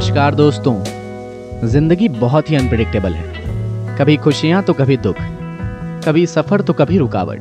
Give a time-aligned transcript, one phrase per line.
[0.00, 0.72] नमस्कार दोस्तों।
[1.68, 5.16] ज़िंदगी बहुत ही अनप्रिडिक्टेबल है। कभी खुशियाँ तो कभी दुख,
[6.06, 7.40] कभी सफ़र तो कभी रुकावट।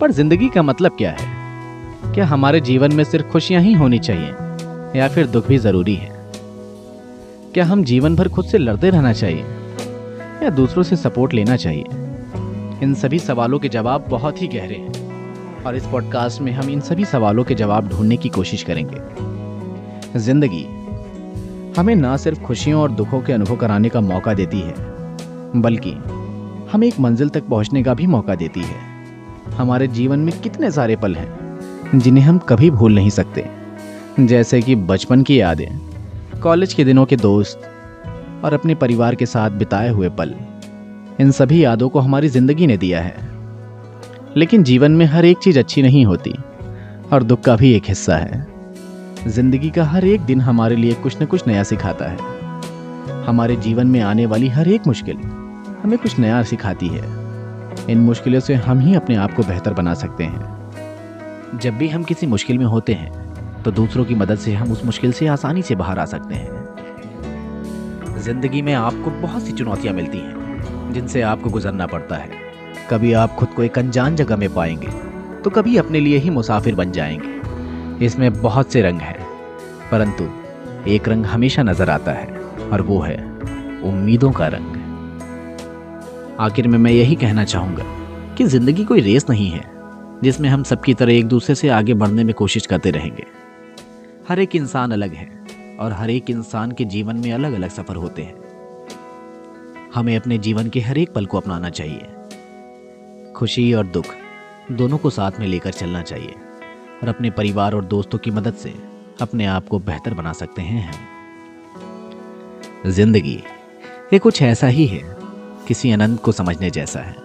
[0.00, 2.12] पर ज़िंदगी का मतलब क्या है?
[2.14, 4.28] क्या हमारे जीवन में सिर्फ़ खुशियाँ ही होनी चाहिए,
[4.98, 6.10] या फिर दुख भी ज़रूरी है?
[7.54, 9.44] क्या हम जीवन भर खुद से लड़ते रहना चाहिए,
[10.42, 11.84] या दूसरों से सपोर्ट लेना चाहिए?
[12.82, 16.80] इन सभी सवालों के जवाब बहुत ही गहरे हैं, और इस पॉडकास्ट में हम इन
[16.80, 20.66] सभी सवालों के जवाब ढूँढने की कोशिश करेंगे। ज़िंदगी
[21.78, 24.74] हमें ना सिर्फ़ खुशियों और दुखों के अनुभव कराने का मौका देती है,
[25.56, 25.90] बल्कि
[26.72, 28.76] हमें एक मंजिल तक पहुँचने का भी मौका देती है।
[29.56, 33.44] हमारे जीवन में कितने सारे पल हैं, जिन्हें हम कभी भूल नहीं सकते।
[34.20, 35.78] जैसे कि बचपन की यादें,
[36.40, 37.60] कॉलेज के दिनों के दोस्त,
[38.44, 40.34] और अपने परिवार के साथ बिताए हुए पल।
[41.20, 43.16] इन सभी यादों को हमारी ज़िंदगी ने दिया है।
[44.36, 46.34] लेकिन जीवन में हर एक चीज़ अच्छी नहीं होती,
[47.12, 48.53] और दुख का भी एक हिस्सा है।
[49.26, 52.16] ज़िंदगी का हर एक दिन हमारे लिए कुछ न कुछ नया सिखाता है।
[53.26, 55.16] हमारे जीवन में आने वाली हर एक मुश्किल
[55.82, 57.02] हमें कुछ नया सिखाती है।
[57.90, 62.02] इन मुश्किलों से हम ही अपने आप को बेहतर बना सकते हैं। जब भी हम
[62.02, 65.62] किसी मुश्किल में होते हैं तो दूसरों की मदद से हम उस मुश्किल से आसानी
[65.62, 66.50] से बाहर आ सकते हैं।
[68.20, 72.28] ज़िंदगी में आपको बहुत सी चुनौतियाँ मिलती हैं, जिनसे आपको गुजरना पड़ता है।
[72.90, 74.88] कभी आप खुद को एक अनजान जगह में पाएँगे
[75.40, 77.32] तो कभी अपने लिए ही मुसाफिर बन जाएँगे।
[78.04, 79.23] इसमें बहुत से रंग हैं।
[79.90, 80.28] परंतु
[80.90, 82.26] एक रंग हमेशा नज़र आता है,
[82.72, 83.16] और वो है
[83.82, 84.82] उम्मीदों का रंग।
[86.40, 87.84] आखिर में मैं यही कहना चाहूँगा
[88.34, 89.64] कि ज़िंदगी कोई रेस नहीं है,
[90.22, 93.26] जिसमें हम सबकी तरह एक दूसरे से आगे बढ़ने में कोशिश करते रहेंगे।
[94.28, 95.28] हर एक इंसान अलग है,
[95.80, 98.42] और हर एक इंसान के जीवन में अलग अलग सफ़र होते हैं।
[99.94, 104.14] हमें अपने जीवन के हर एक पल को अपनाना चाहिए। खुशी और दुख
[104.72, 106.34] दोनों को साथ में लेकर चलना चाहिए,
[107.02, 108.74] और अपने परिवार और दोस्तों की मदद से
[109.20, 113.42] अपने आप को बेहतर बना सकते हैं हम। ज़िंदगी,
[114.12, 115.00] ये कुछ ऐसा ही है,
[115.68, 117.16] किसी अनंत को समझने जैसा है।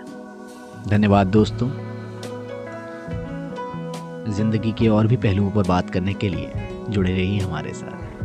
[0.88, 1.70] धन्यवाद दोस्तों।
[4.34, 6.52] ज़िंदगी के और भी पहलुओं पर बात करने के लिए
[6.90, 8.19] जुड़े रहिए हमारे साथ।